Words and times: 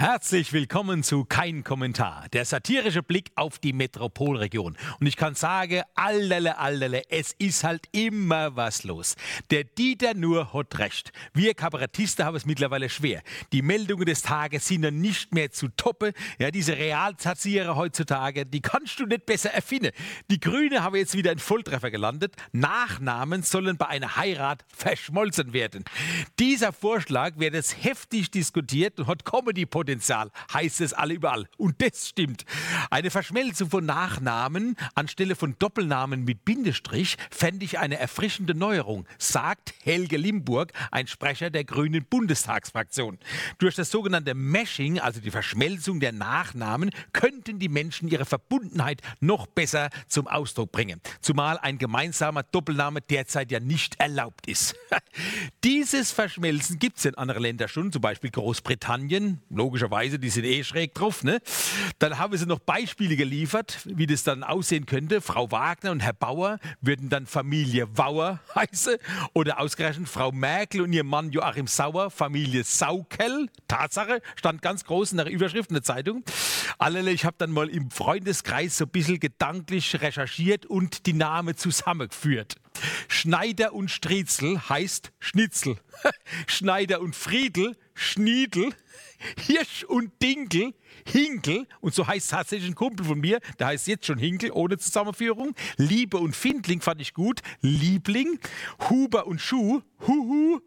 Herzlich 0.00 0.54
willkommen 0.54 1.02
zu 1.02 1.26
Kein 1.26 1.62
Kommentar, 1.62 2.24
der 2.32 2.46
satirische 2.46 3.02
Blick 3.02 3.32
auf 3.34 3.58
die 3.58 3.74
Metropolregion. 3.74 4.78
Und 4.98 5.06
ich 5.06 5.14
kann 5.14 5.34
sagen, 5.34 5.82
allerle, 5.94 6.56
allerle, 6.56 7.02
es 7.10 7.34
ist 7.36 7.64
halt 7.64 7.82
immer 7.92 8.56
was 8.56 8.82
los. 8.84 9.14
Der 9.50 9.64
Dieter 9.64 10.14
nur 10.14 10.54
hat 10.54 10.78
recht. 10.78 11.12
Wir 11.34 11.52
Kabarettisten 11.52 12.24
haben 12.24 12.34
es 12.34 12.46
mittlerweile 12.46 12.88
schwer. 12.88 13.20
Die 13.52 13.60
Meldungen 13.60 14.06
des 14.06 14.22
Tages 14.22 14.66
sind 14.66 14.84
ja 14.84 14.90
nicht 14.90 15.34
mehr 15.34 15.50
zu 15.50 15.68
toppen. 15.68 16.14
Ja, 16.38 16.50
diese 16.50 16.78
Realsatire 16.78 17.76
heutzutage, 17.76 18.46
die 18.46 18.62
kannst 18.62 19.00
du 19.00 19.04
nicht 19.04 19.26
besser 19.26 19.50
erfinden. 19.52 19.90
Die 20.30 20.40
Grüne 20.40 20.82
haben 20.82 20.96
jetzt 20.96 21.14
wieder 21.14 21.30
einen 21.30 21.40
Volltreffer 21.40 21.90
gelandet. 21.90 22.36
Nachnamen 22.52 23.42
sollen 23.42 23.76
bei 23.76 23.88
einer 23.88 24.16
Heirat 24.16 24.64
verschmolzen 24.74 25.52
werden. 25.52 25.84
Dieser 26.38 26.72
Vorschlag 26.72 27.32
wird 27.36 27.52
jetzt 27.52 27.84
heftig 27.84 28.30
diskutiert 28.30 28.98
und 28.98 29.06
hat 29.06 29.26
Comedy-Potenzial 29.26 29.89
Potenzial, 29.90 30.30
heißt 30.54 30.82
es 30.82 30.92
alle 30.92 31.14
überall. 31.14 31.48
Und 31.56 31.82
das 31.82 32.10
stimmt. 32.10 32.44
Eine 32.90 33.10
Verschmelzung 33.10 33.70
von 33.70 33.84
Nachnamen 33.84 34.76
anstelle 34.94 35.34
von 35.34 35.56
Doppelnamen 35.58 36.24
mit 36.24 36.44
Bindestrich 36.44 37.16
fände 37.28 37.64
ich 37.64 37.80
eine 37.80 37.98
erfrischende 37.98 38.54
Neuerung, 38.54 39.04
sagt 39.18 39.74
Helge 39.82 40.16
Limburg, 40.16 40.72
ein 40.92 41.08
Sprecher 41.08 41.50
der 41.50 41.64
Grünen 41.64 42.04
Bundestagsfraktion. 42.04 43.18
Durch 43.58 43.74
das 43.74 43.90
sogenannte 43.90 44.34
Mashing, 44.34 45.00
also 45.00 45.20
die 45.20 45.32
Verschmelzung 45.32 45.98
der 45.98 46.12
Nachnamen, 46.12 46.90
könnten 47.12 47.58
die 47.58 47.68
Menschen 47.68 48.08
ihre 48.08 48.26
Verbundenheit 48.26 49.02
noch 49.18 49.48
besser 49.48 49.90
zum 50.06 50.28
Ausdruck 50.28 50.70
bringen. 50.70 51.00
Zumal 51.20 51.58
ein 51.58 51.78
gemeinsamer 51.78 52.44
Doppelname 52.44 53.00
derzeit 53.00 53.50
ja 53.50 53.58
nicht 53.58 53.98
erlaubt 53.98 54.46
ist. 54.46 54.76
Dieses 55.64 56.12
Verschmelzen 56.12 56.78
gibt 56.78 56.98
es 56.98 57.06
in 57.06 57.16
anderen 57.16 57.42
Ländern 57.42 57.68
schon, 57.68 57.90
zum 57.90 58.02
Beispiel 58.02 58.30
Großbritannien, 58.30 59.40
logisch 59.50 59.79
logischerweise, 59.80 60.18
die 60.18 60.28
sind 60.28 60.44
eh 60.44 60.62
schräg 60.62 60.94
drauf. 60.94 61.24
Ne? 61.24 61.40
Dann 61.98 62.18
haben 62.18 62.36
sie 62.36 62.46
noch 62.46 62.58
Beispiele 62.58 63.16
geliefert, 63.16 63.78
wie 63.84 64.06
das 64.06 64.22
dann 64.22 64.44
aussehen 64.44 64.86
könnte. 64.86 65.20
Frau 65.20 65.50
Wagner 65.50 65.90
und 65.90 66.00
Herr 66.00 66.12
Bauer 66.12 66.58
würden 66.80 67.08
dann 67.08 67.26
Familie 67.26 67.88
Wauer 67.96 68.40
heißen. 68.54 68.96
Oder 69.32 69.58
ausgerechnet 69.58 70.08
Frau 70.08 70.32
Merkel 70.32 70.82
und 70.82 70.92
ihr 70.92 71.04
Mann 71.04 71.30
Joachim 71.30 71.66
Sauer, 71.66 72.10
Familie 72.10 72.64
Saukel. 72.64 73.48
Tatsache, 73.68 74.20
stand 74.36 74.60
ganz 74.60 74.84
groß 74.84 75.12
in 75.12 75.18
der 75.18 75.30
Überschrift 75.30 75.70
in 75.70 75.74
der 75.74 75.82
Zeitung. 75.82 76.24
Allerlei, 76.78 77.12
ich 77.12 77.24
habe 77.24 77.36
dann 77.38 77.50
mal 77.50 77.68
im 77.68 77.90
Freundeskreis 77.90 78.76
so 78.76 78.84
ein 78.84 78.90
bisschen 78.90 79.18
gedanklich 79.18 80.00
recherchiert 80.00 80.66
und 80.66 81.06
die 81.06 81.14
Namen 81.14 81.56
zusammengeführt. 81.56 82.56
Schneider 83.08 83.72
und 83.72 83.90
Striezel 83.90 84.68
heißt 84.68 85.12
Schnitzel. 85.18 85.76
Schneider 86.46 87.00
und 87.00 87.16
Friedel 87.16 87.76
Schniedel. 88.00 88.72
Hirsch 89.38 89.84
und 89.84 90.10
Dinkel, 90.22 90.74
Hinkel, 91.04 91.66
und 91.80 91.94
so 91.94 92.06
heißt 92.06 92.30
tatsächlich 92.30 92.70
ein 92.70 92.74
Kumpel 92.74 93.04
von 93.06 93.20
mir, 93.20 93.40
der 93.58 93.68
heißt 93.68 93.86
jetzt 93.86 94.06
schon 94.06 94.18
Hinkel, 94.18 94.50
ohne 94.52 94.78
Zusammenführung. 94.78 95.54
Liebe 95.76 96.18
und 96.18 96.36
Findling 96.36 96.80
fand 96.80 97.00
ich 97.00 97.14
gut. 97.14 97.40
Liebling, 97.60 98.38
Huber 98.88 99.26
und 99.26 99.40
Schuh, 99.40 99.82
Huhu. 100.06 100.60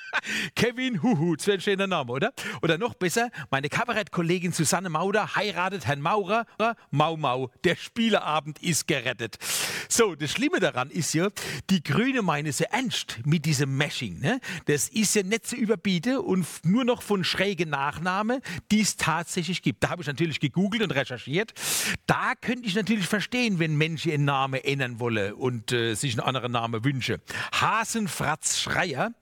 Kevin 0.54 1.02
Huhu, 1.02 1.36
das 1.36 1.46
wäre 1.46 1.58
ein 1.58 1.60
schöner 1.60 1.86
Name, 1.86 2.12
oder? 2.12 2.32
Oder 2.62 2.78
noch 2.78 2.94
besser, 2.94 3.30
meine 3.50 3.68
Kabarettkollegin 3.68 4.52
Susanne 4.52 4.88
Mauder 4.88 5.34
heiratet 5.36 5.86
Herrn 5.86 6.00
Maurer. 6.00 6.46
Mau 6.90 7.16
Mau, 7.16 7.50
der 7.64 7.76
Spieleabend 7.76 8.62
ist 8.62 8.86
gerettet. 8.86 9.38
So, 9.88 10.14
das 10.14 10.30
Schlimme 10.30 10.60
daran 10.60 10.90
ist 10.90 11.14
ja, 11.14 11.28
die 11.70 11.82
Grüne 11.82 12.22
meinen 12.22 12.52
sehr 12.52 12.72
ernst 12.72 13.20
mit 13.24 13.44
diesem 13.44 13.76
Mashing. 13.76 14.20
Ne? 14.20 14.40
Das 14.66 14.88
ist 14.88 15.14
ja 15.14 15.22
nicht 15.22 15.46
zu 15.46 15.56
überbieten 15.56 16.18
und 16.18 16.46
nur 16.64 16.84
noch 16.84 17.02
von 17.02 17.24
schrägen 17.24 17.70
Nachnamen, 17.78 18.40
die 18.72 18.80
es 18.80 18.96
tatsächlich 18.96 19.62
gibt. 19.62 19.84
Da 19.84 19.90
habe 19.90 20.02
ich 20.02 20.08
natürlich 20.08 20.40
gegoogelt 20.40 20.82
und 20.82 20.90
recherchiert. 20.90 21.52
Da 22.06 22.34
könnte 22.40 22.66
ich 22.66 22.74
natürlich 22.74 23.06
verstehen, 23.06 23.60
wenn 23.60 23.76
Menschen 23.76 24.10
ihren 24.10 24.24
Namen 24.24 24.60
ändern 24.64 24.98
wollen 24.98 25.32
und 25.34 25.70
äh, 25.70 25.94
sich 25.94 26.14
einen 26.14 26.26
anderen 26.26 26.52
Namen 26.52 26.84
wünschen. 26.84 27.20
Hasenfratz 27.52 28.58
Schreier 28.58 29.12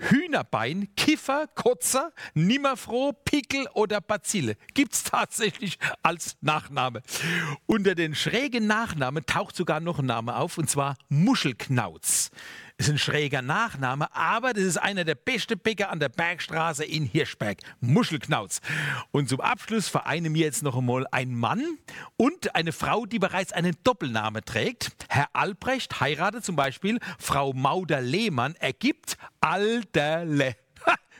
Hühnerbein, 0.00 0.86
Kiffer, 0.96 1.48
Kotzer, 1.56 2.12
Nimmerfroh, 2.34 3.14
Pickel 3.24 3.66
oder 3.74 4.00
Bazille. 4.00 4.56
Gibt 4.72 4.92
es 4.92 5.02
tatsächlich 5.02 5.76
als 6.04 6.36
Nachname. 6.40 7.02
Unter 7.66 7.96
den 7.96 8.14
schrägen 8.14 8.68
Nachnamen 8.68 9.26
taucht 9.26 9.56
sogar 9.56 9.80
noch 9.80 9.98
ein 9.98 10.06
Name 10.06 10.36
auf, 10.36 10.56
und 10.56 10.70
zwar 10.70 10.96
Muschelknauz 11.08 12.30
ist 12.78 12.88
ein 12.88 12.98
schräger 12.98 13.42
Nachname, 13.42 14.14
aber 14.14 14.52
das 14.52 14.62
ist 14.62 14.76
einer 14.76 15.04
der 15.04 15.16
besten 15.16 15.58
Bäcker 15.58 15.90
an 15.90 15.98
der 15.98 16.08
Bergstraße 16.08 16.84
in 16.84 17.04
Hirschberg, 17.04 17.58
Muschelknauz. 17.80 18.60
Und 19.10 19.28
zum 19.28 19.40
Abschluss 19.40 19.88
vereinen 19.88 20.32
wir 20.32 20.46
jetzt 20.46 20.62
noch 20.62 20.76
einmal 20.76 21.04
ein 21.10 21.34
Mann 21.34 21.78
und 22.16 22.54
eine 22.54 22.70
Frau, 22.72 23.04
die 23.04 23.18
bereits 23.18 23.52
einen 23.52 23.76
Doppelname 23.82 24.44
trägt. 24.44 24.92
Herr 25.08 25.28
Albrecht 25.32 26.00
heiratet 26.00 26.44
zum 26.44 26.54
Beispiel 26.54 27.00
Frau 27.18 27.52
Mauder-Lehmann, 27.52 28.54
ergibt 28.54 29.18
Alderle. 29.40 30.56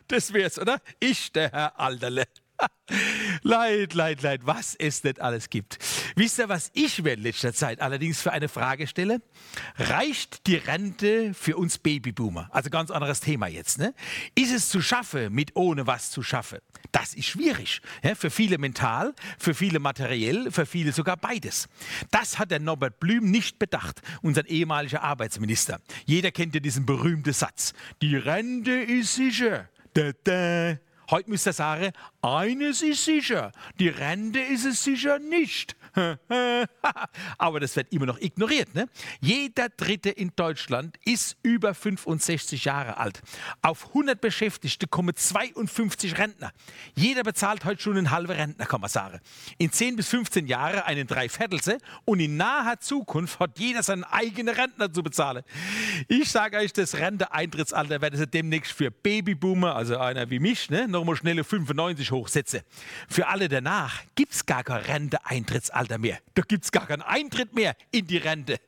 Das 0.06 0.32
wär's, 0.32 0.58
oder? 0.58 0.80
Ich, 1.00 1.32
der 1.32 1.50
Herr 1.50 1.78
Alderle. 1.78 2.24
leid, 3.42 3.94
leid, 3.94 4.22
leid, 4.22 4.40
was 4.44 4.74
es 4.74 5.04
nicht 5.04 5.20
alles 5.20 5.50
gibt. 5.50 5.78
Wisst 6.16 6.38
ihr, 6.38 6.48
was 6.48 6.70
ich 6.74 7.02
mir 7.02 7.14
in 7.14 7.22
letzter 7.22 7.52
Zeit 7.52 7.80
allerdings 7.80 8.20
für 8.20 8.32
eine 8.32 8.48
Frage 8.48 8.86
stelle? 8.86 9.20
Reicht 9.76 10.46
die 10.46 10.56
Rente 10.56 11.34
für 11.34 11.56
uns 11.56 11.78
Babyboomer? 11.78 12.48
Also 12.52 12.70
ganz 12.70 12.90
anderes 12.90 13.20
Thema 13.20 13.46
jetzt. 13.46 13.78
Ne? 13.78 13.94
Ist 14.34 14.52
es 14.52 14.68
zu 14.68 14.80
schaffen, 14.80 15.32
mit 15.32 15.56
ohne 15.56 15.86
was 15.86 16.10
zu 16.10 16.22
schaffen? 16.22 16.58
Das 16.92 17.14
ist 17.14 17.26
schwierig. 17.26 17.80
Ja, 18.02 18.14
für 18.14 18.30
viele 18.30 18.58
mental, 18.58 19.14
für 19.38 19.54
viele 19.54 19.78
materiell, 19.78 20.50
für 20.50 20.66
viele 20.66 20.92
sogar 20.92 21.16
beides. 21.16 21.68
Das 22.10 22.38
hat 22.38 22.50
der 22.50 22.60
Norbert 22.60 22.98
Blüm 23.00 23.30
nicht 23.30 23.58
bedacht, 23.58 24.00
unser 24.22 24.46
ehemaliger 24.48 25.02
Arbeitsminister. 25.02 25.80
Jeder 26.06 26.30
kennt 26.30 26.54
ja 26.54 26.60
diesen 26.60 26.86
berühmten 26.86 27.32
Satz. 27.32 27.74
Die 28.00 28.16
Rente 28.16 28.72
ist 28.72 29.14
sicher. 29.14 29.68
Da, 29.94 30.12
da. 30.24 30.78
Heute 31.10 31.30
müsst 31.30 31.46
ihr 31.46 31.54
sagen, 31.54 31.92
eines 32.20 32.82
ist 32.82 33.04
sicher, 33.04 33.52
die 33.78 33.88
Rente 33.88 34.40
ist 34.40 34.66
es 34.66 34.84
sicher 34.84 35.18
nicht. 35.18 35.74
Aber 37.38 37.60
das 37.60 37.76
wird 37.76 37.92
immer 37.92 38.06
noch 38.06 38.20
ignoriert. 38.20 38.74
Ne? 38.74 38.88
Jeder 39.20 39.68
Dritte 39.70 40.10
in 40.10 40.32
Deutschland 40.36 40.98
ist 41.04 41.36
über 41.42 41.74
65 41.74 42.66
Jahre 42.66 42.98
alt. 42.98 43.22
Auf 43.62 43.88
100 43.88 44.20
Beschäftigte 44.20 44.86
kommen 44.86 45.14
52 45.14 46.18
Rentner. 46.18 46.52
Jeder 46.94 47.22
bezahlt 47.22 47.64
heute 47.64 47.80
schon 47.80 47.96
einen 47.96 48.10
halben 48.10 48.32
Rentner, 48.32 48.66
kann 48.66 48.80
man 48.80 48.90
sagen. 48.90 49.18
In 49.56 49.72
10 49.72 49.96
bis 49.96 50.08
15 50.08 50.46
Jahren 50.46 50.80
einen 50.80 51.06
Dreiviertelste 51.06 51.78
und 52.04 52.20
in 52.20 52.36
naher 52.36 52.80
Zukunft 52.80 53.40
hat 53.40 53.58
jeder 53.58 53.82
seinen 53.82 54.04
eigenen 54.04 54.54
Rentner 54.54 54.92
zu 54.92 55.02
bezahlen. 55.02 55.42
Ich 56.06 56.30
sage 56.30 56.58
euch, 56.58 56.72
das 56.72 56.94
Renteeintrittsalter 56.96 58.00
wird 58.00 58.14
es 58.14 58.30
demnächst 58.30 58.72
für 58.72 58.90
Babyboomer, 58.90 59.74
also 59.74 59.98
einer 59.98 60.28
wie 60.30 60.38
mich, 60.38 60.70
ne, 60.70 60.86
nochmal 60.98 61.16
schnelle 61.16 61.44
95 61.44 62.10
hochsetzen. 62.10 62.60
Für 63.08 63.28
alle 63.28 63.48
danach 63.48 64.02
gibt 64.14 64.32
es 64.32 64.46
gar 64.46 64.64
kein 64.64 64.82
Renteeintrittsalter. 64.82 65.98
Mehr. 65.98 66.18
Da 66.34 66.42
gibt 66.42 66.64
es 66.64 66.72
gar 66.72 66.86
keinen 66.86 67.02
Eintritt 67.02 67.54
mehr 67.54 67.76
in 67.90 68.06
die 68.06 68.16
Rente. 68.16 68.58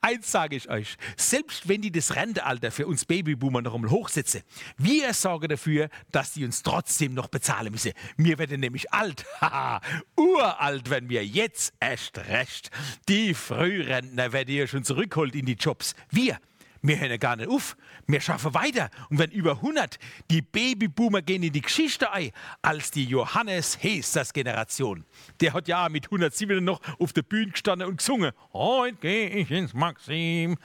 eins 0.00 0.30
sage 0.30 0.56
ich 0.56 0.68
euch, 0.68 0.96
selbst 1.16 1.68
wenn 1.68 1.82
die 1.82 1.90
das 1.90 2.16
Rentealter 2.16 2.70
für 2.70 2.86
uns 2.86 3.04
Babyboomer 3.04 3.62
noch 3.62 3.74
einmal 3.74 3.90
hochsetzen, 3.90 4.42
wir 4.76 5.12
sorgen 5.14 5.48
dafür, 5.48 5.88
dass 6.12 6.32
die 6.32 6.44
uns 6.44 6.62
trotzdem 6.62 7.14
noch 7.14 7.28
bezahlen 7.28 7.72
müssen. 7.72 7.92
Wir 8.16 8.38
werden 8.38 8.60
nämlich 8.60 8.92
alt, 8.92 9.24
uralt 10.16 10.90
wenn 10.90 11.08
wir 11.08 11.24
jetzt 11.24 11.74
erst 11.80 12.18
recht. 12.18 12.70
Die 13.08 13.34
Frührentner 13.34 14.32
werden 14.32 14.54
ja 14.54 14.66
schon 14.66 14.84
zurückholt 14.84 15.34
in 15.34 15.46
die 15.46 15.54
Jobs. 15.54 15.94
Wir, 16.10 16.38
wir 16.82 17.00
hören 17.00 17.18
gar 17.18 17.36
nicht 17.36 17.48
auf. 17.48 17.76
Wir 18.06 18.20
schaffen 18.20 18.54
weiter. 18.54 18.90
Und 19.10 19.18
wenn 19.18 19.30
über 19.30 19.52
100, 19.52 19.98
die 20.30 20.42
Babyboomer 20.42 21.22
gehen 21.22 21.42
in 21.42 21.52
die 21.52 21.60
Geschichte 21.60 22.12
ein, 22.12 22.30
als 22.62 22.90
die 22.90 23.04
Johannes 23.04 23.82
Hesters 23.82 24.32
Generation. 24.32 25.04
Der 25.40 25.52
hat 25.52 25.68
ja 25.68 25.88
mit 25.88 26.06
107 26.06 26.64
noch 26.64 26.80
auf 26.98 27.12
der 27.12 27.22
Bühne 27.22 27.52
gestanden 27.52 27.88
und 27.88 27.98
gesungen. 27.98 28.32
Heute 28.52 28.96
gehe 28.98 29.28
ich 29.28 29.50
ins 29.50 29.74
Maxim. 29.74 30.56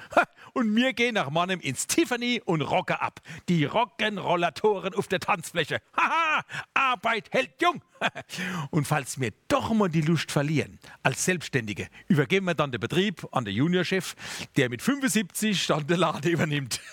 Und 0.53 0.75
wir 0.75 0.93
gehen 0.93 1.15
nach 1.15 1.29
Mannem 1.29 1.59
ins 1.59 1.87
Tiffany 1.87 2.41
und 2.45 2.61
rocken 2.61 2.95
ab. 2.97 3.19
Die 3.49 3.67
Rock'n'Rollatoren 3.67 4.95
auf 4.95 5.07
der 5.07 5.19
Tanzfläche. 5.19 5.79
Haha, 5.97 6.43
Arbeit 6.73 7.29
hält 7.31 7.61
jung. 7.61 7.81
Und 8.71 8.85
falls 8.85 9.19
wir 9.19 9.31
doch 9.47 9.73
mal 9.73 9.89
die 9.89 10.01
Lust 10.01 10.31
verlieren, 10.31 10.79
als 11.03 11.25
Selbstständige, 11.25 11.87
übergeben 12.07 12.45
wir 12.45 12.55
dann 12.55 12.71
den 12.71 12.79
Betrieb 12.79 13.27
an 13.31 13.45
den 13.45 13.55
Juniorchef, 13.55 14.15
der 14.57 14.69
mit 14.69 14.81
75 14.81 15.67
dann 15.67 15.87
den 15.87 15.99
Laden 15.99 16.31
übernimmt. 16.31 16.79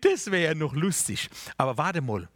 Das 0.00 0.32
wäre 0.32 0.44
ja 0.46 0.54
noch 0.54 0.74
lustig. 0.74 1.30
Aber 1.56 1.78
warte 1.78 2.00
mal, 2.00 2.28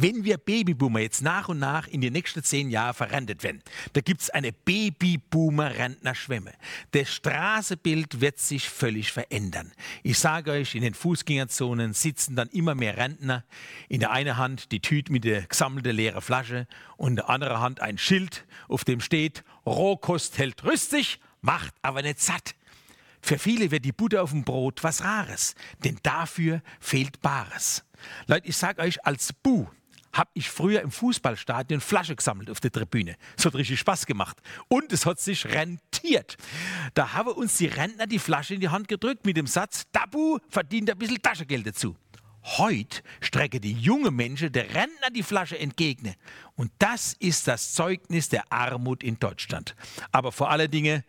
Wenn 0.00 0.22
wir 0.22 0.38
Babyboomer 0.38 1.00
jetzt 1.00 1.22
nach 1.22 1.48
und 1.48 1.58
nach 1.58 1.88
in 1.88 2.00
die 2.00 2.12
nächsten 2.12 2.44
zehn 2.44 2.70
Jahre 2.70 2.94
verrentet 2.94 3.42
werden, 3.42 3.64
da 3.94 4.00
gibt 4.00 4.20
es 4.20 4.30
eine 4.30 4.52
Babyboomer-Rentnerschwemme. 4.52 6.52
Das 6.92 7.12
Straßenbild 7.12 8.20
wird 8.20 8.38
sich 8.38 8.68
völlig 8.68 9.10
verändern. 9.10 9.72
Ich 10.04 10.20
sage 10.20 10.52
euch, 10.52 10.76
in 10.76 10.82
den 10.82 10.94
Fußgängerzonen 10.94 11.94
sitzen 11.94 12.36
dann 12.36 12.46
immer 12.50 12.76
mehr 12.76 12.96
Rentner. 12.96 13.44
In 13.88 13.98
der 13.98 14.12
einen 14.12 14.36
Hand 14.36 14.70
die 14.70 14.78
Tüte 14.78 15.10
mit 15.10 15.24
der 15.24 15.42
gesammelten 15.42 15.96
leeren 15.96 16.22
Flasche 16.22 16.68
und 16.96 17.08
in 17.08 17.16
der 17.16 17.28
anderen 17.28 17.58
Hand 17.58 17.80
ein 17.80 17.98
Schild, 17.98 18.46
auf 18.68 18.84
dem 18.84 19.00
steht, 19.00 19.42
Rohkost 19.66 20.38
hält 20.38 20.62
rüstig, 20.62 21.18
macht 21.40 21.74
aber 21.82 22.02
nicht 22.02 22.20
satt. 22.20 22.54
Für 23.20 23.40
viele 23.40 23.72
wird 23.72 23.84
die 23.84 23.90
Butter 23.90 24.22
auf 24.22 24.30
dem 24.30 24.44
Brot 24.44 24.84
was 24.84 25.02
Rares, 25.02 25.56
denn 25.82 25.98
dafür 26.04 26.62
fehlt 26.78 27.20
Bares. 27.20 27.82
Leute, 28.28 28.46
ich 28.46 28.56
sage 28.56 28.80
euch 28.80 29.04
als 29.04 29.32
Bu, 29.32 29.66
habe 30.12 30.30
ich 30.34 30.50
früher 30.50 30.82
im 30.82 30.90
Fußballstadion 30.90 31.80
Flasche 31.80 32.16
gesammelt 32.16 32.50
auf 32.50 32.60
der 32.60 32.72
Tribüne. 32.72 33.16
Es 33.36 33.44
hat 33.44 33.54
richtig 33.54 33.80
Spaß 33.80 34.06
gemacht. 34.06 34.38
Und 34.68 34.92
es 34.92 35.06
hat 35.06 35.20
sich 35.20 35.46
rentiert. 35.46 36.36
Da 36.94 37.12
haben 37.12 37.32
uns 37.32 37.58
die 37.58 37.66
Rentner 37.66 38.06
die 38.06 38.18
Flasche 38.18 38.54
in 38.54 38.60
die 38.60 38.68
Hand 38.68 38.88
gedrückt 38.88 39.24
mit 39.26 39.36
dem 39.36 39.46
Satz, 39.46 39.84
Tabu 39.92 40.38
verdient 40.48 40.90
ein 40.90 40.98
bisschen 40.98 41.20
Taschengeld 41.22 41.66
dazu. 41.66 41.96
Heute 42.56 43.02
strecke 43.20 43.60
die 43.60 43.72
junge 43.72 44.10
Menschen 44.10 44.50
der 44.50 44.74
Rentner 44.74 45.10
die 45.14 45.22
Flasche 45.22 45.58
entgegen. 45.58 46.14
Und 46.56 46.72
das 46.78 47.14
ist 47.18 47.46
das 47.46 47.74
Zeugnis 47.74 48.30
der 48.30 48.50
Armut 48.50 49.02
in 49.02 49.18
Deutschland. 49.18 49.76
Aber 50.12 50.32
vor 50.32 50.50
allen 50.50 50.70
Dingen 50.70 51.04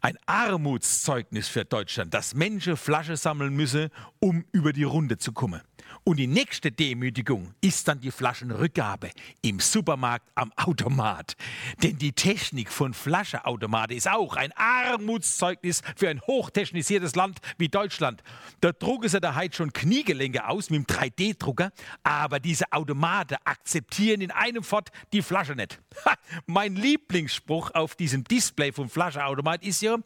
ein 0.00 0.16
Armutszeugnis 0.26 1.48
für 1.48 1.64
Deutschland, 1.64 2.14
dass 2.14 2.34
Menschen 2.34 2.76
Flasche 2.76 3.16
sammeln 3.16 3.54
müssen, 3.54 3.90
um 4.20 4.44
über 4.52 4.72
die 4.72 4.84
Runde 4.84 5.18
zu 5.18 5.32
kommen. 5.32 5.62
Und 6.06 6.18
die 6.18 6.26
nächste 6.26 6.70
Demütigung 6.70 7.54
ist 7.62 7.88
dann 7.88 7.98
die 7.98 8.10
Flaschenrückgabe 8.10 9.10
im 9.40 9.58
Supermarkt 9.58 10.30
am 10.34 10.52
Automat. 10.56 11.34
Denn 11.82 11.96
die 11.96 12.12
Technik 12.12 12.70
von 12.70 12.92
Flaschenautomat 12.92 13.90
ist 13.90 14.10
auch 14.10 14.36
ein 14.36 14.52
Armutszeugnis 14.54 15.80
für 15.96 16.10
ein 16.10 16.20
hochtechnisiertes 16.20 17.14
Land 17.14 17.38
wie 17.56 17.70
Deutschland. 17.70 18.22
Da 18.60 18.72
drucken 18.72 19.08
sie 19.08 19.18
da 19.18 19.34
heute 19.34 19.56
schon 19.56 19.72
Kniegelenke 19.72 20.46
aus 20.46 20.68
mit 20.68 20.90
dem 20.90 20.94
3D-Drucker, 20.94 21.72
aber 22.02 22.38
diese 22.38 22.70
Automaten 22.70 23.38
akzeptieren 23.44 24.20
in 24.20 24.30
einem 24.30 24.62
Fort 24.62 24.90
die 25.14 25.22
Flasche 25.22 25.54
nicht. 25.54 25.80
Ha, 26.04 26.16
mein 26.44 26.76
Lieblingsspruch 26.76 27.70
auf 27.70 27.96
diesem 27.96 28.24
Display 28.24 28.72
vom 28.72 28.90
Flaschenautomat 28.90 29.64
ist 29.64 29.80
ja, 29.80 29.96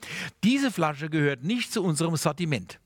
diese 0.44 0.70
Flasche 0.70 1.10
gehört 1.10 1.42
nicht 1.42 1.72
zu 1.72 1.82
unserem 1.82 2.14
Sortiment. 2.14 2.78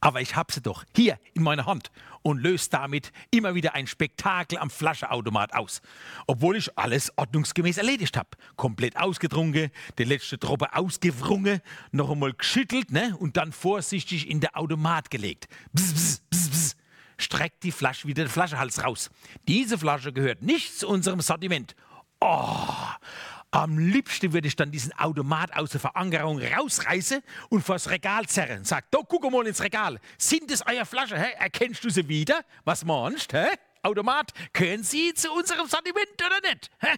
Aber 0.00 0.20
ich 0.20 0.36
habe 0.36 0.52
sie 0.52 0.60
doch 0.60 0.84
hier 0.94 1.18
in 1.34 1.42
meiner 1.42 1.66
Hand 1.66 1.90
und 2.22 2.40
löse 2.40 2.70
damit 2.70 3.12
immer 3.30 3.54
wieder 3.54 3.74
ein 3.74 3.86
Spektakel 3.86 4.58
am 4.58 4.70
Flaschenautomat 4.70 5.54
aus. 5.54 5.80
Obwohl 6.26 6.56
ich 6.56 6.76
alles 6.78 7.12
ordnungsgemäß 7.16 7.78
erledigt 7.78 8.16
habe. 8.16 8.28
Komplett 8.56 8.96
ausgetrunken, 8.96 9.70
die 9.98 10.04
letzte 10.04 10.38
Tropfe 10.38 10.74
ausgewrungen, 10.74 11.60
noch 11.90 12.10
einmal 12.10 12.32
geschüttelt 12.32 12.90
ne? 12.92 13.16
und 13.18 13.36
dann 13.36 13.52
vorsichtig 13.52 14.30
in 14.30 14.40
der 14.40 14.56
Automat 14.56 15.10
gelegt. 15.10 15.48
Bzz, 15.72 15.92
bzz, 15.92 16.20
bzz, 16.30 16.50
bzz. 16.50 16.76
Streckt 17.20 17.64
die 17.64 17.72
Flasche 17.72 18.06
wieder 18.06 18.24
den 18.24 18.30
Flaschenhals 18.30 18.84
raus. 18.84 19.10
Diese 19.48 19.76
Flasche 19.76 20.12
gehört 20.12 20.42
nicht 20.42 20.78
zu 20.78 20.88
unserem 20.88 21.20
Sortiment. 21.20 21.74
Oh, 22.20 22.64
am 23.50 23.78
liebsten 23.78 24.32
würde 24.32 24.48
ich 24.48 24.56
dann 24.56 24.70
diesen 24.70 24.92
Automat 24.92 25.54
aus 25.56 25.70
der 25.70 25.80
Verankerung 25.80 26.40
rausreißen 26.40 27.22
und 27.48 27.62
vors 27.62 27.88
Regal 27.88 28.26
zerren. 28.26 28.64
Sag, 28.64 28.90
da 28.90 28.98
guck 29.06 29.30
mal 29.30 29.46
ins 29.46 29.62
Regal. 29.62 29.98
Sind 30.18 30.50
es 30.50 30.66
eure 30.66 30.84
Flaschen? 30.84 31.16
Hä? 31.16 31.32
Erkennst 31.38 31.82
du 31.82 31.90
sie 31.90 32.08
wieder? 32.08 32.44
Was 32.64 32.84
meinst 32.84 33.32
du? 33.32 33.48
Automat, 33.82 34.32
können 34.52 34.82
Sie 34.82 35.14
zu 35.14 35.30
unserem 35.32 35.66
Sortiment 35.66 36.08
oder 36.18 36.40
nicht? 36.48 36.70
Hä? 36.80 36.94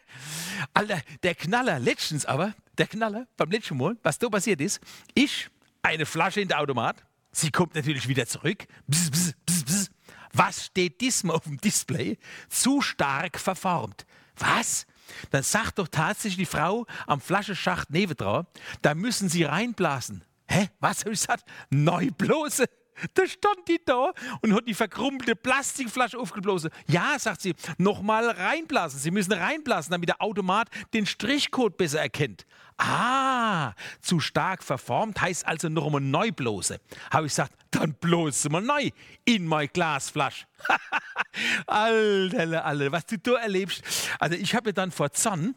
Alter, 0.75 1.03
der 1.23 1.35
Knaller, 1.35 1.79
letztens 1.79 2.25
aber, 2.25 2.55
der 2.79 2.87
Knaller 2.87 3.29
beim 3.37 3.51
letzten 3.51 3.77
Mal, 3.77 3.97
was 4.03 4.19
da 4.19 4.29
passiert 4.29 4.61
ist, 4.61 4.81
ich 5.15 5.49
eine 5.83 6.07
Flasche 6.07 6.41
in 6.41 6.49
der 6.49 6.59
Automat, 6.59 7.05
sie 7.33 7.51
kommt 7.51 7.75
natürlich 7.75 8.09
wieder 8.09 8.27
zurück. 8.27 8.65
Bzz, 8.87 9.11
bzz, 9.11 9.35
bzz, 9.47 9.65
bzz. 9.65 9.91
Was 10.33 10.67
steht 10.67 11.01
diesmal 11.01 11.37
auf 11.37 11.45
dem 11.45 11.59
Display? 11.59 12.19
Zu 12.49 12.81
stark 12.81 13.39
verformt. 13.39 14.07
Was? 14.37 14.87
Dann 15.31 15.43
sagt 15.43 15.79
doch 15.79 15.89
tatsächlich 15.89 16.37
die 16.37 16.47
Frau 16.47 16.87
am 17.07 17.21
Flaschenschacht 17.21 17.91
nebendran, 17.91 18.47
da 18.83 18.95
müssen 18.95 19.29
Sie 19.29 19.45
reinblasen. 19.45 20.25
Hä? 20.49 20.69
Was 20.81 21.01
habe 21.01 21.13
ich 21.13 21.21
gesagt? 21.21 21.45
Neublose. 21.71 22.67
Da 23.15 23.27
stand 23.27 23.67
die 23.69 23.81
da 23.85 24.13
und 24.43 24.55
hat 24.55 24.69
die 24.69 24.75
verkrumpelte 24.75 25.35
Plastikflasche 25.35 26.19
aufgeblasen. 26.19 26.71
Ja, 26.87 27.19
sagt 27.19 27.41
sie, 27.41 27.55
nochmal 27.79 28.29
reinblasen. 28.29 29.01
Sie 29.01 29.11
müssen 29.11 29.33
reinblasen, 29.33 29.93
damit 29.93 30.11
der 30.11 30.21
Automat 30.21 30.69
den 30.93 31.07
Strichcode 31.07 31.77
besser 31.79 32.01
erkennt. 32.01 32.45
Ah, 32.83 33.75
zu 34.01 34.21
stark 34.21 34.65
verformt 34.65 35.21
heißt 35.21 35.47
also 35.47 35.69
noch 35.69 35.85
einmal 35.85 36.01
neu 36.01 36.33
blose. 36.33 36.81
Habe 37.11 37.27
ich 37.27 37.33
gesagt, 37.33 37.53
dann 37.71 37.93
bloß 37.93 38.49
mal 38.49 38.63
neu 38.63 38.89
in 39.27 39.47
mein 39.47 39.69
Glasflasch. 39.71 40.47
Alter, 41.67 42.65
Alter, 42.65 42.91
was 42.91 43.05
du 43.05 43.19
da 43.19 43.35
erlebst. 43.35 43.83
Also 44.19 44.37
ich 44.37 44.55
habe 44.55 44.73
dann 44.73 44.93
vor 44.93 45.13
Zorn 45.13 45.55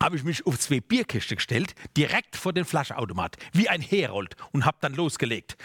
habe 0.00 0.16
ich 0.16 0.24
mich 0.24 0.46
auf 0.46 0.58
zwei 0.58 0.80
Bierkisten 0.80 1.36
gestellt, 1.36 1.74
direkt 1.96 2.36
vor 2.36 2.52
den 2.52 2.64
Flaschenautomat, 2.64 3.36
wie 3.52 3.68
ein 3.68 3.80
Herold 3.80 4.36
und 4.52 4.64
habe 4.64 4.76
dann 4.80 4.94
losgelegt. 4.94 5.56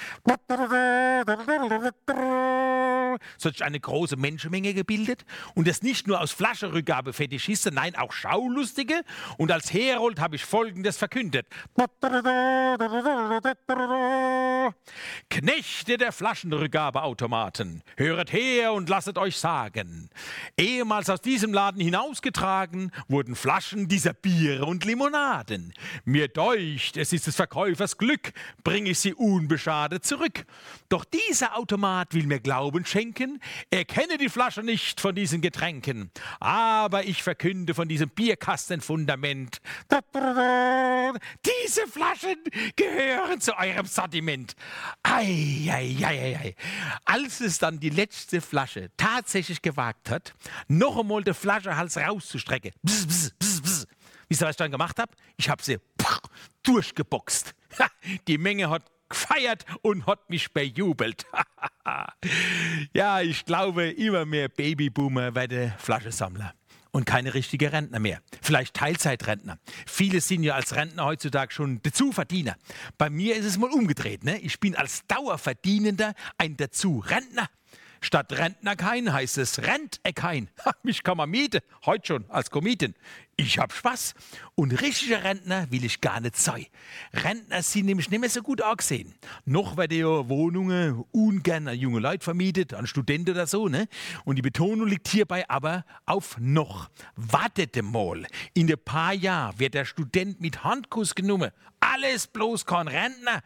So 3.38 3.50
hat 3.50 3.56
sich 3.56 3.66
eine 3.66 3.80
große 3.80 4.18
Menschenmenge 4.18 4.74
gebildet 4.74 5.26
und 5.56 5.68
das 5.68 5.82
nicht 5.82 6.08
nur 6.08 6.22
aus 6.22 6.32
Flaschenrückgabe-Fetischisten, 6.32 7.74
nein, 7.74 7.96
auch 7.96 8.14
Schaulustige. 8.14 9.02
Und 9.38 9.52
als 9.52 9.74
Herold 9.74 10.20
habe 10.20 10.36
ich 10.36 10.46
Folgendes 10.46 10.98
verkündet. 10.98 11.48
Knechte 15.30 15.98
der 15.98 16.12
Flaschenrückgabeautomaten, 16.12 17.84
höret 17.98 18.32
her 18.32 18.74
und 18.74 18.90
lasset 18.90 19.18
euch 19.18 19.38
sagen. 19.38 20.10
Ehemals 20.58 21.10
aus 21.10 21.22
diesem 21.22 21.54
Laden 21.54 21.82
hinausgetragen 21.82 22.92
wurden 23.08 23.36
Flaschen 23.36 23.88
dieser 23.88 24.14
Biere 24.14 24.66
und 24.66 24.86
Limonaden. 24.86 25.74
Mir 26.06 26.28
deucht, 26.28 26.98
es 26.98 27.14
ist 27.14 27.28
des 27.28 27.36
Verkäufers 27.36 27.98
Glück, 27.98 28.34
bringe 28.64 28.92
ich 28.92 29.00
sie 29.00 29.14
unbeschadet 29.14 30.06
zurück. 30.06 30.46
Doch 30.90 31.06
dieser 31.06 31.58
Automat 31.58 32.14
will 32.14 32.28
mir 32.28 32.40
Glauben 32.40 32.86
schenken, 32.86 33.01
er 33.70 33.86
kenne 33.86 34.18
die 34.18 34.30
Flasche 34.30 34.64
nicht 34.64 35.02
von 35.02 35.16
diesen 35.16 35.42
Getränken. 35.42 36.12
Aber 36.40 37.04
ich 37.04 37.24
verkünde 37.24 37.74
von 37.74 37.88
diesem 37.88 38.10
Bierkastenfundament. 38.10 39.62
Diese 41.46 41.88
Flaschen 41.88 42.38
gehören 42.76 43.42
zu 43.42 43.58
eurem 43.58 43.86
Sortiment. 43.86 44.56
Ei, 45.04 45.68
ei, 45.70 45.98
ei, 46.04 46.38
ei. 46.40 46.56
Als 47.06 47.42
es 47.42 47.58
dann 47.58 47.80
die 47.80 47.90
letzte 47.90 48.42
Flasche 48.42 48.92
tatsächlich 48.98 49.62
gewagt 49.62 50.10
hat, 50.10 50.34
noch 50.68 51.00
einmal 51.00 51.24
den 51.24 51.34
Flaschenhals 51.34 51.98
rauszustrecken, 51.98 52.72
bzz, 52.84 53.08
bzz, 53.08 53.34
bzz, 53.40 53.62
bzz, 53.62 53.88
Wisst 54.32 54.42
ihr, 54.42 54.46
was 54.46 54.52
ich 54.52 54.58
dann 54.58 54.72
gemacht 54.72 54.98
habe? 54.98 55.12
Ich 55.36 55.50
habe 55.50 55.62
sie 55.62 55.78
durchgeboxt. 56.64 57.54
Die 58.28 58.38
Menge 58.38 58.70
hat 58.70 58.90
gefeiert 59.12 59.66
und 59.82 60.08
hat 60.08 60.30
mich 60.30 60.52
bejubelt. 60.52 61.26
ja, 62.94 63.22
ich 63.22 63.46
glaube, 63.46 63.90
immer 63.90 64.26
mehr 64.26 64.50
Babyboomer 64.50 65.36
werden 65.36 65.74
Flaschensammler 65.78 66.54
und 66.92 67.06
keine 67.06 67.34
richtige 67.34 67.72
Rentner 67.72 68.00
mehr. 68.00 68.22
Vielleicht 68.42 68.76
Teilzeitrentner. 68.76 69.58
Viele 69.88 70.22
sind 70.22 70.44
ja 70.44 70.56
als 70.56 70.76
Rentner 70.76 71.06
heutzutage 71.06 71.54
schon 71.54 71.82
Dazuverdiener. 71.82 72.58
Bei 72.98 73.10
mir 73.10 73.36
ist 73.36 73.46
es 73.46 73.58
mal 73.58 73.72
umgedreht. 73.72 74.24
Ne? 74.24 74.40
Ich 74.40 74.60
bin 74.60 74.76
als 74.76 75.06
Dauerverdienender 75.08 76.14
ein 76.38 76.58
Dazu-Rentner. 76.58 77.50
Statt 78.04 78.34
Rentner 78.34 78.76
kein 78.76 79.14
heißt 79.14 79.38
es 79.38 79.60
Rent 79.60 80.02
kein. 80.16 80.50
Mich 80.84 81.04
kann 81.04 81.18
man 81.18 81.30
mieten, 81.30 81.62
heute 81.86 82.08
schon 82.08 82.26
als 82.30 82.50
Komietin. 82.50 82.96
Ich 83.38 83.60
hab 83.60 83.72
Spaß. 83.74 84.16
Und 84.56 84.82
richtige 84.82 85.24
Rentner 85.24 85.72
will 85.72 85.86
ich 85.86 86.02
gar 86.02 86.20
nicht 86.20 86.36
sein. 86.36 86.66
Rentner 87.14 87.62
sind 87.62 87.86
nämlich 87.86 88.10
nicht 88.10 88.20
mehr 88.20 88.30
so 88.30 88.42
gut 88.42 88.62
angesehen. 88.62 89.14
Noch 89.46 89.78
werden 89.78 89.98
ja 89.98 90.30
Wohnungen 90.30 91.04
ungern 91.12 91.68
an 91.68 91.78
junge 91.78 92.00
Leute 92.00 92.24
vermietet, 92.24 92.74
an 92.74 92.88
Studenten 92.88 93.32
oder 93.32 93.46
so. 93.46 93.68
Ne? 93.68 93.88
Und 94.26 94.36
die 94.36 94.42
Betonung 94.42 94.88
liegt 94.88 95.08
hierbei 95.08 95.48
aber 95.48 95.86
auf 96.08 96.38
noch. 96.40 96.90
Wartet 97.16 97.82
mal. 97.84 98.26
In 98.54 98.72
ein 98.72 98.84
paar 98.84 99.14
Jahren 99.14 99.60
wird 99.60 99.76
der 99.76 99.86
Student 99.86 100.42
mit 100.42 100.64
Handkuss 100.64 101.14
genommen. 101.14 101.52
Alles 101.80 102.28
bloß 102.28 102.66
kein 102.66 102.88
Rentner. 102.88 103.44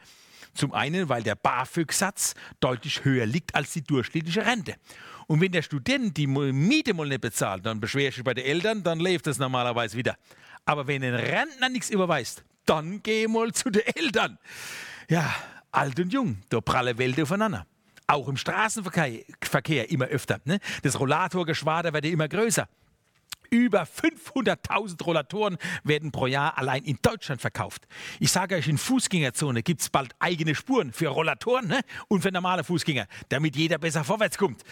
Zum 0.56 0.74
einen, 0.74 1.10
weil 1.10 1.22
der 1.22 1.36
BAföG-Satz 1.36 2.34
deutlich 2.60 3.04
höher 3.06 3.26
liegt 3.26 3.54
als 3.54 3.74
die 3.74 3.84
durchschnittliche 3.84 4.46
Rente. 4.46 4.76
Und 5.28 5.42
wenn 5.42 5.52
der 5.52 5.62
Student 5.62 6.18
die 6.18 6.28
Miete 6.28 6.94
mal 6.94 7.08
nicht 7.08 7.22
bezahlt, 7.22 7.66
dann 7.66 7.80
beschwerst 7.80 8.18
du 8.18 8.22
dich 8.22 8.26
bei 8.26 8.34
den 8.34 8.46
Eltern, 8.46 8.84
dann 8.84 9.00
läuft 9.00 9.28
das 9.28 9.38
normalerweise 9.38 9.98
wieder. 9.98 10.16
Aber 10.66 10.88
wenn 10.88 11.04
ein 11.04 11.14
Rentner 11.14 11.70
nichts 11.70 11.90
überweist, 11.90 12.44
dann 12.66 13.02
geh 13.04 13.28
mal 13.28 13.52
zu 13.52 13.70
den 13.70 13.84
Eltern. 13.86 14.38
Ja, 15.10 15.34
alt 15.72 16.00
und 16.00 16.12
jung, 16.14 16.38
da 16.50 16.62
pralle 16.62 16.98
Welt 16.98 17.20
aufeinander. 17.20 17.66
Auch 18.08 18.28
im 18.28 18.38
Straßenverkehr 18.38 19.24
Verkehr 19.42 19.90
immer 19.90 20.06
öfter. 20.06 20.40
Ne? 20.46 20.60
Das 20.84 21.00
Rollatorgeschwader 21.00 21.92
wird 21.94 22.06
immer 22.06 22.28
größer. 22.28 22.68
Über 23.50 23.84
500.000 23.84 25.04
Rollatoren 25.04 25.58
werden 25.84 26.12
pro 26.12 26.28
Jahr 26.28 26.58
allein 26.58 26.84
in 26.84 26.98
Deutschland 27.02 27.42
verkauft. 27.42 27.88
Ich 28.20 28.32
sage 28.32 28.56
euch, 28.56 28.68
in 28.68 28.78
Fußgängerzone 28.78 29.64
gibt 29.64 29.82
es 29.82 29.90
bald 29.90 30.14
eigene 30.20 30.56
Spuren 30.56 30.94
für 30.94 31.08
Rollatoren 31.08 31.68
ne? 31.68 31.82
und 32.08 32.22
für 32.22 32.32
normale 32.32 32.64
Fußgänger, 32.64 33.08
damit 33.30 33.56
jeder 33.56 33.78
besser 33.78 34.04
vorwärts 34.04 34.38
kommt. 34.38 34.64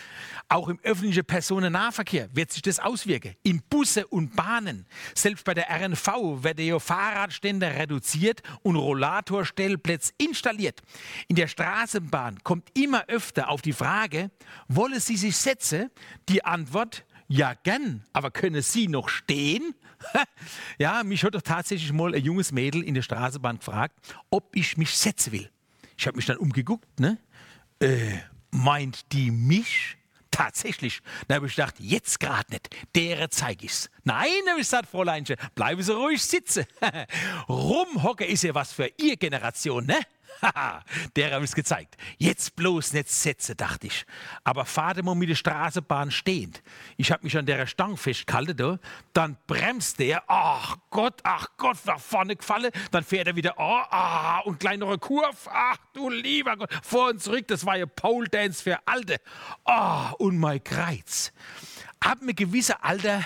Auch 0.50 0.68
im 0.68 0.80
öffentlichen 0.84 1.26
Personennahverkehr 1.26 2.30
wird 2.34 2.52
sich 2.52 2.62
das 2.62 2.80
auswirken. 2.80 3.36
In 3.44 3.62
Busse 3.70 4.08
und 4.08 4.36
Bahnen. 4.36 4.86
Selbst 5.16 5.46
bei 5.46 5.54
der 5.54 5.70
RNV 5.70 6.44
werden 6.44 6.66
ja 6.66 6.80
Fahrradstände 6.80 7.68
reduziert 7.68 8.42
und 8.62 8.76
Rollatorstellplätze 8.76 10.14
installiert. 10.18 10.82
In 11.28 11.36
der 11.36 11.48
Straßenbahn 11.48 12.44
kommt 12.44 12.70
immer 12.78 13.06
öfter 13.08 13.50
auf 13.50 13.62
die 13.62 13.74
Frage, 13.74 14.32
wolle 14.68 15.00
sie 15.00 15.18
sich 15.18 15.38
setzen? 15.38 15.90
Die 16.30 16.44
Antwort, 16.44 17.06
ja, 17.36 17.56
gern, 17.56 18.06
aber 18.14 18.30
können 18.30 18.62
Sie 18.62 18.88
noch 18.88 19.10
stehen? 19.10 19.74
ja, 20.78 21.04
mich 21.04 21.24
hat 21.24 21.34
doch 21.34 21.42
tatsächlich 21.42 21.92
mal 21.92 22.14
ein 22.14 22.24
junges 22.24 22.52
Mädel 22.52 22.84
in 22.84 22.94
der 22.94 23.02
Straßenbahn 23.02 23.58
gefragt, 23.58 23.96
ob 24.30 24.56
ich 24.56 24.78
mich 24.78 24.96
setzen 24.96 25.32
will. 25.32 25.50
Ich 25.98 26.06
habe 26.06 26.16
mich 26.16 26.28
dann 26.28 26.38
umgeguckt, 26.38 27.00
ne? 27.00 27.18
Äh, 27.80 28.20
meint 28.52 29.12
die 29.14 29.32
mich? 29.32 29.98
Tatsächlich. 30.30 31.02
Dann 31.28 31.38
habe 31.38 31.48
ich 31.48 31.56
gedacht, 31.56 31.76
jetzt 31.80 32.20
gerade 32.20 32.52
nicht. 32.52 32.70
Dere 32.96 33.32
zeige 33.32 33.66
ich's. 33.66 33.90
Nein, 34.04 34.30
habe 34.48 34.60
ich 34.60 34.68
gesagt, 34.68 34.90
Fräuleinchen, 34.90 35.38
bleiben 35.56 35.82
Sie 35.82 35.92
ruhig 35.92 36.22
sitzen. 36.22 36.66
Rumhocke 37.50 38.26
ist 38.26 38.44
ja 38.44 38.54
was 38.54 38.74
für 38.74 38.92
Ihr 38.98 39.18
Generation, 39.18 39.88
ne? 39.88 40.00
Der 41.16 41.32
habe 41.32 41.46
es 41.46 41.56
gezeigt. 41.56 41.96
Jetzt 42.18 42.56
bloß 42.56 42.94
nicht 42.94 43.10
setzen, 43.10 43.56
dachte 43.58 43.88
ich. 43.88 44.06
Aber 44.44 44.66
fahrt 44.66 45.04
mal 45.04 45.16
mit 45.16 45.30
der 45.30 45.36
Straßenbahn 45.36 46.12
stehend. 46.12 46.62
Ich 46.98 47.12
habe 47.12 47.24
mich 47.24 47.38
an 47.38 47.46
der 47.46 47.66
Stange 47.68 47.98
festgehalten, 47.98 48.58
da. 48.58 48.80
dann 49.14 49.38
bremst 49.48 50.00
der. 50.00 50.24
Ach 50.28 50.78
Gott, 50.90 51.22
ach 51.24 51.48
Gott, 51.58 51.78
nach 51.86 52.00
vorne 52.00 52.36
gefallen. 52.36 52.72
Dann 52.92 53.04
fährt 53.04 53.28
er 53.28 53.36
wieder, 53.36 53.56
oh, 53.58 53.82
ah, 53.90 54.40
und 54.40 54.60
gleich 54.60 54.78
noch 54.78 54.90
eine 54.90 54.98
Kurve. 54.98 55.36
Ach 55.52 55.78
du 55.94 56.10
lieber 56.10 56.58
Gott, 56.58 56.70
vor 56.84 57.10
und 57.10 57.22
zurück. 57.22 57.48
Das 57.48 57.66
war 57.66 57.78
ja 57.78 57.86
Pole 57.86 58.28
Dance 58.30 58.64
für 58.64 58.80
Alte. 58.86 59.18
Oh, 59.66 60.12
und 60.20 60.38
mein 60.38 60.64
Kreuz. 60.64 61.32
Ab 62.00 62.20
einem 62.22 62.36
gewissen 62.36 62.76
Alter 62.82 63.26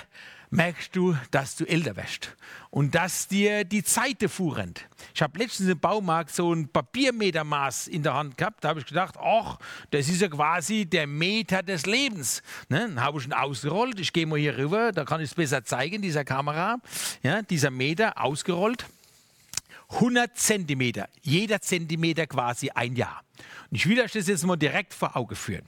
merkst 0.49 0.95
du, 0.95 1.15
dass 1.31 1.55
du 1.55 1.65
älter 1.65 1.95
wirst 1.95 2.35
und 2.69 2.95
dass 2.95 3.27
dir 3.27 3.63
die 3.63 3.83
Zeit 3.83 4.23
fuhren. 4.29 4.73
Ich 5.13 5.21
habe 5.21 5.39
letztens 5.39 5.69
im 5.69 5.79
Baumarkt 5.79 6.33
so 6.33 6.53
ein 6.53 6.67
Papiermetermaß 6.69 7.87
in 7.87 8.03
der 8.03 8.13
Hand 8.13 8.37
gehabt. 8.37 8.63
Da 8.63 8.69
habe 8.69 8.79
ich 8.79 8.85
gedacht, 8.85 9.15
ach, 9.17 9.57
das 9.91 10.07
ist 10.07 10.21
ja 10.21 10.27
quasi 10.27 10.85
der 10.85 11.07
Meter 11.07 11.63
des 11.63 11.85
Lebens. 11.85 12.41
Ne? 12.69 12.79
Dann 12.79 13.01
habe 13.01 13.19
ich 13.19 13.25
ihn 13.25 13.33
ausgerollt. 13.33 13.99
Ich 13.99 14.13
gehe 14.13 14.25
mal 14.25 14.39
hier 14.39 14.57
rüber, 14.57 14.91
da 14.91 15.05
kann 15.05 15.21
ich 15.21 15.29
es 15.29 15.35
besser 15.35 15.63
zeigen, 15.63 16.01
dieser 16.01 16.23
Kamera. 16.23 16.77
Ja, 17.23 17.41
dieser 17.41 17.71
Meter 17.71 18.21
ausgerollt. 18.21 18.85
100 19.89 20.37
Zentimeter, 20.37 21.07
jeder 21.21 21.61
Zentimeter 21.61 22.27
quasi 22.27 22.69
ein 22.69 22.95
Jahr. 22.95 23.21
Und 23.69 23.77
ich 23.77 23.87
will 23.87 23.99
euch 23.99 24.11
das 24.11 24.27
jetzt 24.27 24.45
mal 24.45 24.57
direkt 24.57 24.93
vor 24.93 25.15
Auge 25.15 25.35
führen. 25.35 25.65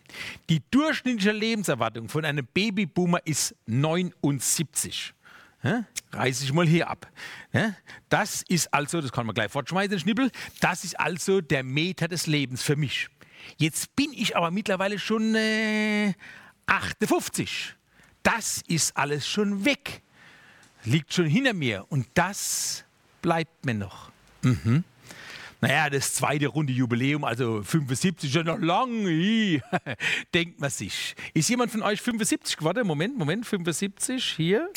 Die 0.50 0.62
durchschnittliche 0.72 1.32
Lebenserwartung 1.32 2.10
von 2.10 2.26
einem 2.26 2.46
Babyboomer 2.54 3.20
ist 3.26 3.56
79. 3.66 5.14
Ja, 5.62 5.84
reiße 6.12 6.46
ich 6.46 6.54
mal 6.54 6.66
hier 6.66 6.90
ab. 6.90 7.12
Ja, 7.52 7.76
das 8.08 8.44
ist 8.48 8.74
also, 8.74 9.02
das 9.02 9.12
kann 9.12 9.26
man 9.26 9.36
gleich 9.36 9.52
fortschmeißen, 9.52 10.00
Schnippel, 10.00 10.32
das 10.62 10.86
ist 10.86 10.98
also 10.98 11.42
der 11.42 11.64
Meter 11.64 12.08
des 12.08 12.28
Lebens 12.28 12.64
für 12.64 12.78
mich. 12.78 13.10
Jetzt 13.58 13.96
bin 13.96 14.12
ich 14.14 14.38
aber 14.38 14.52
mittlerweile 14.52 15.00
schon 15.00 15.36
äh, 15.36 16.14
58. 16.66 17.76
Das 18.24 18.62
ist 18.68 18.96
alles 18.96 19.28
schon 19.28 19.66
weg. 19.66 20.02
Liegt 20.86 21.14
schon 21.14 21.26
hinter 21.26 21.54
mir 21.54 21.86
und 21.90 22.08
das 22.14 22.86
bleibt 23.22 23.66
mir 23.66 23.74
noch. 23.74 24.12
Mhm. 24.42 24.84
Naja, 25.62 25.90
das 25.90 26.14
zweite 26.14 26.48
Runde 26.48 26.72
Jubiläum, 26.72 27.24
also 27.24 27.62
75 27.62 28.30
ist 28.30 28.36
ja 28.36 28.44
noch 28.44 28.60
lang. 28.60 29.06
Denkt 30.34 30.60
man 30.60 30.70
sich. 30.70 31.16
Ist 31.34 31.50
jemand 31.50 31.72
von 31.72 31.82
euch 31.82 32.02
75 32.02 32.58
geworden? 32.58 32.88
Moment, 32.88 33.18
Moment, 33.18 33.46
75 33.46 34.24
hier. 34.36 34.70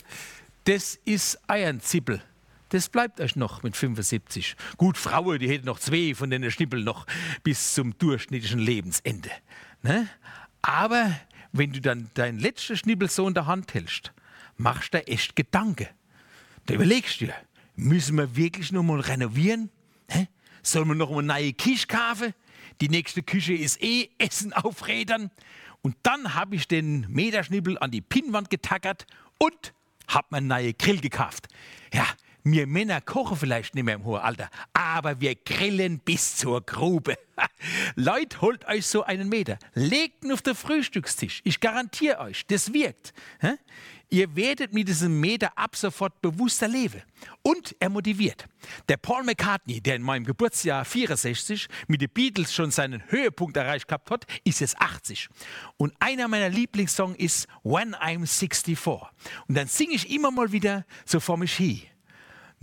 Das 0.64 0.98
ist 1.04 1.38
Eiernzippel. 1.48 2.22
Das 2.70 2.88
bleibt 2.88 3.20
euch 3.20 3.36
noch 3.36 3.62
mit 3.62 3.76
75. 3.76 4.56
Gut, 4.76 4.96
Frauen, 4.96 5.38
die 5.38 5.48
hätten 5.48 5.66
noch 5.66 5.78
zwei 5.78 6.14
von 6.14 6.30
den 6.30 6.50
Schnippeln 6.50 6.84
noch 6.84 7.06
bis 7.42 7.74
zum 7.74 7.96
durchschnittlichen 7.98 8.58
Lebensende. 8.58 9.30
Ne? 9.82 10.08
Aber 10.62 11.14
wenn 11.52 11.72
du 11.72 11.80
dann 11.80 12.10
deinen 12.14 12.38
letzten 12.38 12.76
Schnippel 12.76 13.10
so 13.10 13.28
in 13.28 13.34
der 13.34 13.46
Hand 13.46 13.74
hältst, 13.74 14.12
machst 14.56 14.94
du 14.94 15.06
echt 15.06 15.36
Gedanken. 15.36 15.88
Da 16.66 16.74
überlegst 16.74 17.20
du 17.20 17.26
dir, 17.26 17.34
Müssen 17.76 18.16
wir 18.18 18.36
wirklich 18.36 18.70
noch 18.72 18.82
mal 18.82 19.00
renovieren? 19.00 19.70
Sollen 20.62 20.88
wir 20.88 20.94
noch 20.94 21.10
eine 21.10 21.22
neue 21.22 21.52
Küche 21.52 21.86
kaufen? 21.86 22.34
Die 22.80 22.88
nächste 22.88 23.22
Küche 23.22 23.54
ist 23.54 23.82
eh 23.82 24.10
Essen 24.18 24.52
auf 24.52 24.86
Rädern. 24.86 25.30
Und 25.82 25.96
dann 26.02 26.34
habe 26.34 26.54
ich 26.54 26.68
den 26.68 27.06
Meterschnippel 27.08 27.78
an 27.78 27.90
die 27.90 28.00
Pinnwand 28.00 28.50
getackert 28.50 29.06
und 29.38 29.74
habe 30.06 30.28
mir 30.30 30.36
einen 30.38 30.46
neuen 30.46 30.78
Grill 30.78 31.00
gekauft. 31.00 31.48
Ja, 31.92 32.06
wir 32.44 32.66
Männer 32.66 33.00
kochen 33.00 33.36
vielleicht 33.36 33.74
nicht 33.74 33.84
mehr 33.84 33.94
im 33.94 34.04
hohen 34.04 34.20
Alter, 34.20 34.48
aber 34.72 35.20
wir 35.20 35.34
grillen 35.34 35.98
bis 36.00 36.36
zur 36.36 36.60
Grube. 36.60 37.16
Leute, 37.94 38.40
holt 38.40 38.66
euch 38.66 38.86
so 38.86 39.04
einen 39.04 39.28
Meter, 39.28 39.58
legt 39.74 40.24
ihn 40.24 40.32
auf 40.32 40.42
den 40.42 40.54
Frühstückstisch. 40.54 41.40
Ich 41.44 41.60
garantiere 41.60 42.18
euch, 42.18 42.46
das 42.46 42.72
wirkt. 42.72 43.12
Ihr 44.12 44.36
werdet 44.36 44.74
mit 44.74 44.88
diesem 44.88 45.20
Meter 45.20 45.56
ab 45.56 45.74
sofort 45.74 46.20
bewusster 46.20 46.68
leben. 46.68 47.00
Und 47.40 47.74
er 47.80 47.88
motiviert. 47.88 48.46
Der 48.88 48.98
Paul 48.98 49.22
McCartney, 49.22 49.80
der 49.80 49.96
in 49.96 50.02
meinem 50.02 50.26
Geburtsjahr 50.26 50.84
64 50.84 51.66
mit 51.86 52.02
den 52.02 52.10
Beatles 52.10 52.52
schon 52.52 52.70
seinen 52.70 53.02
Höhepunkt 53.10 53.56
erreicht 53.56 53.88
gehabt 53.88 54.10
hat, 54.10 54.26
ist 54.44 54.60
jetzt 54.60 54.78
80. 54.78 55.30
Und 55.78 55.94
einer 55.98 56.28
meiner 56.28 56.50
Lieblingssongs 56.50 57.16
ist 57.16 57.48
When 57.62 57.94
I'm 57.94 58.26
64. 58.26 58.78
Und 59.48 59.56
dann 59.56 59.66
singe 59.66 59.94
ich 59.94 60.10
immer 60.10 60.30
mal 60.30 60.52
wieder 60.52 60.84
so 61.06 61.18
vor 61.18 61.38
mich 61.38 61.56
hin. 61.56 61.80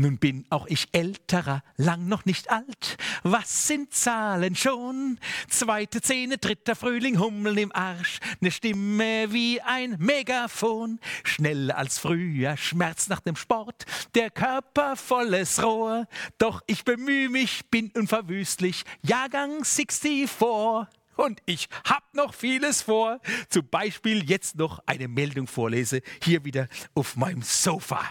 Nun 0.01 0.17
bin 0.17 0.45
auch 0.49 0.65
ich 0.67 0.87
älterer, 0.93 1.61
lang 1.75 2.07
noch 2.07 2.23
nicht 2.23 2.49
alt. 2.49 2.97
Was 3.23 3.67
sind 3.67 3.93
Zahlen 3.93 4.55
schon? 4.55 5.19
Zweite 5.49 5.99
Zähne, 5.99 6.37
dritter 6.37 6.77
Frühling, 6.77 7.19
Hummel 7.19 7.57
im 7.57 7.75
Arsch. 7.75 8.21
Ne 8.39 8.49
Stimme 8.49 9.33
wie 9.33 9.59
ein 9.59 9.97
Megafon. 9.99 11.01
Schneller 11.25 11.77
als 11.77 11.99
früher, 11.99 12.55
Schmerz 12.55 13.09
nach 13.09 13.19
dem 13.19 13.35
Sport. 13.35 13.83
Der 14.15 14.29
Körper 14.29 14.95
volles 14.95 15.61
Rohr. 15.61 16.07
Doch 16.37 16.61
ich 16.65 16.85
bemühe 16.85 17.27
mich, 17.27 17.65
bin 17.69 17.91
unverwüstlich. 17.93 18.85
Jahrgang 19.01 19.65
64. 19.65 20.87
Und 21.17 21.41
ich 21.45 21.67
hab 21.83 22.13
noch 22.13 22.33
vieles 22.33 22.83
vor. 22.83 23.19
Zum 23.49 23.67
Beispiel 23.67 24.23
jetzt 24.29 24.55
noch 24.55 24.79
eine 24.85 25.09
Meldung 25.09 25.47
vorlese. 25.47 26.01
Hier 26.23 26.45
wieder 26.45 26.69
auf 26.95 27.17
meinem 27.17 27.41
Sofa. 27.41 28.01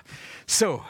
So, 0.46 0.84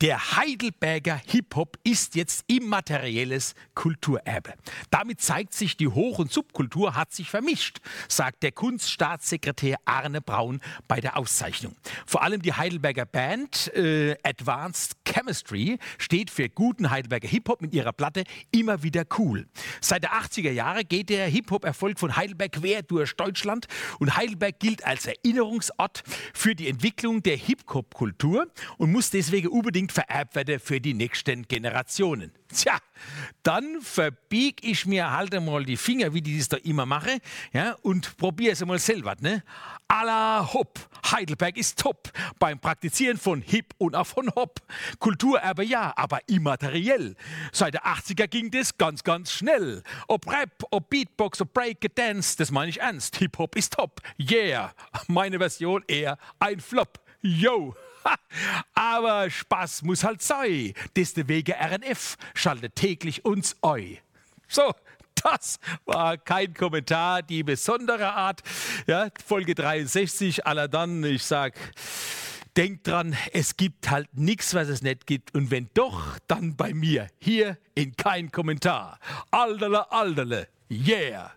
der 0.00 0.36
Heidelberger 0.36 1.20
Hip-Hop 1.26 1.78
ist 1.84 2.16
jetzt 2.16 2.44
immaterielles 2.48 3.54
Kulturerbe. 3.74 4.54
Damit 4.90 5.20
zeigt 5.20 5.54
sich, 5.54 5.76
die 5.76 5.86
Hoch- 5.86 6.18
und 6.18 6.32
Subkultur 6.32 6.96
hat 6.96 7.12
sich 7.12 7.30
vermischt, 7.30 7.78
sagt 8.08 8.42
der 8.42 8.50
Kunststaatssekretär 8.52 9.76
Arne 9.84 10.20
Braun 10.20 10.60
bei 10.88 11.00
der 11.00 11.16
Auszeichnung. 11.16 11.76
Vor 12.06 12.22
allem 12.22 12.42
die 12.42 12.52
Heidelberger 12.52 13.06
Band 13.06 13.72
äh, 13.74 14.16
Advanced 14.24 14.96
Chemistry 15.06 15.78
steht 15.98 16.30
für 16.30 16.48
guten 16.48 16.90
Heidelberger 16.90 17.28
Hip-Hop 17.28 17.62
mit 17.62 17.72
ihrer 17.72 17.92
Platte 17.92 18.24
immer 18.50 18.82
wieder 18.82 19.04
cool. 19.18 19.46
Seit 19.80 20.02
der 20.02 20.12
80er 20.12 20.50
Jahre 20.50 20.84
geht 20.84 21.08
der 21.08 21.28
Hip-Hop-Erfolg 21.28 22.00
von 22.00 22.16
Heidelberg 22.16 22.52
quer 22.52 22.82
durch 22.82 23.14
Deutschland 23.14 23.66
und 24.00 24.16
Heidelberg 24.16 24.58
gilt 24.58 24.84
als 24.84 25.06
Erinnerungsort 25.06 26.02
für 26.32 26.54
die 26.54 26.68
Entwicklung 26.68 27.22
der 27.22 27.36
Hip-Hop-Kultur 27.36 28.48
und 28.76 28.90
muss 28.90 29.10
deswegen 29.10 29.48
unbedingt 29.48 29.93
vererbt 29.94 30.34
werden 30.34 30.58
für 30.58 30.80
die 30.80 30.92
nächsten 30.92 31.46
Generationen. 31.46 32.32
Tja, 32.52 32.78
dann 33.42 33.80
verbieg 33.80 34.62
ich 34.62 34.86
mir 34.86 35.10
halt 35.10 35.34
einmal 35.34 35.64
die 35.64 35.76
Finger, 35.76 36.12
wie 36.12 36.20
die 36.20 36.38
das 36.38 36.48
da 36.48 36.56
immer 36.58 36.84
mache, 36.84 37.18
ja, 37.52 37.76
und 37.82 38.16
probiere 38.16 38.52
es 38.52 38.62
einmal 38.62 38.78
selber. 38.78 39.14
Ne? 39.20 39.42
Alla 39.88 40.52
hopp, 40.52 40.78
Heidelberg 41.10 41.56
ist 41.56 41.78
top 41.78 42.10
beim 42.38 42.58
Praktizieren 42.58 43.16
von 43.16 43.40
Hip 43.40 43.74
und 43.78 43.94
auch 43.94 44.06
von 44.06 44.30
Hop. 44.34 44.60
Kulturerbe 44.98 45.64
ja, 45.64 45.92
aber 45.96 46.20
immateriell. 46.26 47.16
Seit 47.52 47.74
der 47.74 47.86
80er 47.86 48.26
ging 48.26 48.50
das 48.50 48.76
ganz, 48.76 49.04
ganz 49.04 49.32
schnell. 49.32 49.82
Ob 50.08 50.30
Rap, 50.30 50.64
ob 50.70 50.90
Beatbox, 50.90 51.40
ob 51.40 51.52
Break, 51.52 51.94
Dance, 51.94 52.36
das 52.36 52.50
meine 52.50 52.70
ich 52.70 52.80
ernst. 52.80 53.16
Hip-Hop 53.16 53.56
ist 53.56 53.74
top. 53.74 54.00
Yeah, 54.18 54.74
meine 55.06 55.38
Version 55.38 55.84
eher 55.86 56.18
ein 56.40 56.60
Flop. 56.60 57.00
Yo! 57.20 57.74
Aber 58.94 59.28
Spaß 59.28 59.82
muss 59.82 60.04
halt 60.04 60.22
sein. 60.22 60.72
Deswegen 60.94 61.52
RNF 61.52 62.16
schaltet 62.34 62.76
täglich 62.76 63.24
uns 63.24 63.56
eu. 63.62 63.96
So, 64.46 64.72
Das 65.24 65.58
war 65.86 66.18
kein 66.18 66.52
Kommentar, 66.54 67.22
die 67.22 67.42
besondere 67.42 68.12
Art. 68.12 68.42
Ja, 68.86 69.08
Folge 69.24 69.54
63, 69.54 70.46
aller 70.46 70.68
dann, 70.68 71.02
ich 71.02 71.24
sag, 71.24 71.54
denkt 72.56 72.86
dran, 72.86 73.16
es 73.32 73.56
gibt 73.56 73.90
halt 73.90 74.08
nichts, 74.16 74.54
was 74.54 74.68
es 74.68 74.82
nicht 74.82 75.06
gibt. 75.06 75.34
Und 75.34 75.50
wenn 75.50 75.70
doch, 75.74 76.18
dann 76.26 76.56
bei 76.56 76.74
mir, 76.74 77.08
hier 77.18 77.56
in 77.74 77.96
kein 77.96 78.30
Kommentar. 78.30 78.98
Aldele, 79.30 79.90
aldele, 79.90 80.48
yeah. 80.70 81.32